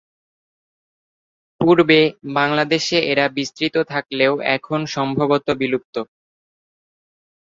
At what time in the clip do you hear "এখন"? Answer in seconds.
4.55-4.79